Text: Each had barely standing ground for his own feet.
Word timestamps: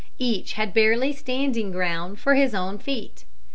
Each 0.17 0.53
had 0.53 0.73
barely 0.73 1.13
standing 1.13 1.71
ground 1.71 2.19
for 2.19 2.33
his 2.33 2.55
own 2.55 2.79
feet. 2.79 3.23